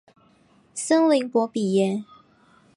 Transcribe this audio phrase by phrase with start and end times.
[0.73, 2.03] 森林博比耶。